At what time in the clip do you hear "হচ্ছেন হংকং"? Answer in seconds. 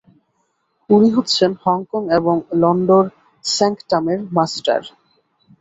1.15-2.01